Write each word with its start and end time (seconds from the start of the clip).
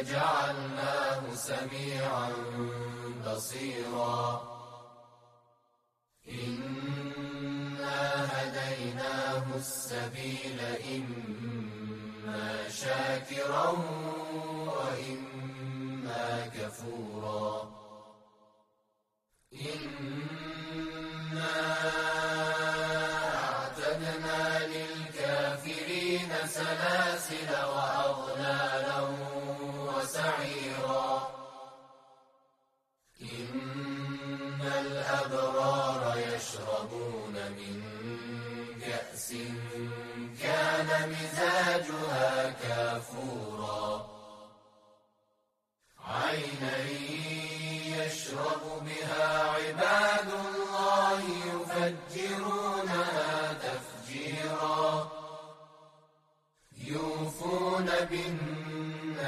فجعلناه 0.00 1.22
سميعا 1.34 2.32
بصيرا. 3.26 4.42
إنا 6.28 7.98
هديناه 8.32 9.46
السبيل 9.56 10.60
إما 10.94 12.68
شاكرا 12.68 13.68
وإما 14.74 16.46
كفورا. 16.46 17.70
إنا 19.54 20.30
أعتدنا 23.44 24.40
للكافرين 24.66 25.19
سلاسل 26.46 27.50
وأغلالا 27.50 29.00
وسعيرا. 29.86 31.30
إن 33.22 34.60
الأبرار 34.62 36.02
يشربون 36.18 37.34
من 37.58 37.76
كأس 38.80 39.28
كان 40.42 40.88
مزاجها 41.10 42.50
كافورا. 42.50 44.10
عينا 46.04 46.76
يشرب 47.96 48.62
بها 48.84 49.28
عباد 49.44 50.28
الله 50.46 51.20
يفجرونها 51.20 52.59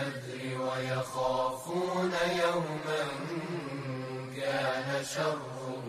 بالنذر 0.02 0.60
ويخافون 0.62 2.12
يوما 2.42 3.04
كان 4.36 5.04
شره 5.04 5.84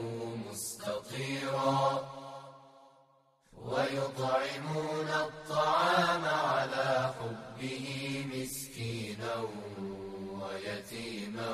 مستطيرا. 0.49 2.09
ويطعمون 3.57 5.09
الطعام 5.09 6.25
على 6.25 7.13
حبه 7.19 7.87
مسكينا 8.33 9.35
ويتيما 10.41 11.51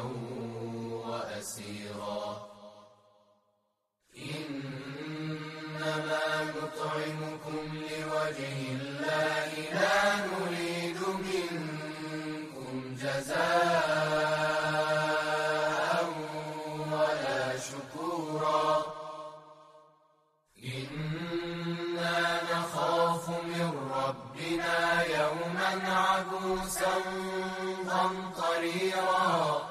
وأسيرا. 1.06 2.50
إنما 4.18 5.44
نطعمكم 6.44 7.66
جزاء 13.00 14.60
ولا 16.92 17.44
شكورا. 17.58 18.86
إنا 20.64 22.44
نخاف 22.52 23.30
من 23.30 23.72
ربنا 24.06 25.04
يوما 25.04 25.72
عبوسا 26.08 26.96
قمطريرا 27.90 29.62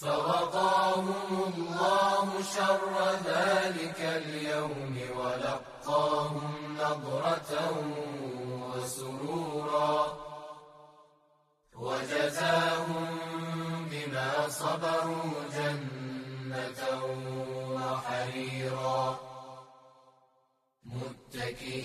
فوقاهم 0.00 1.52
الله 1.56 2.28
شر 2.56 2.94
ذلك 3.26 4.00
اليوم 4.00 4.94
ولقاهم 5.18 6.76
نضرة 6.80 7.52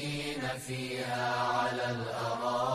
متكئين 0.01 0.41
فيها 0.67 1.35
على 1.35 1.91
الأرائك. 1.91 2.70